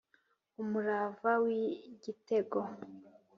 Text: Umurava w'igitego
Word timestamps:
Umurava 0.61 1.31
w'igitego 1.43 2.59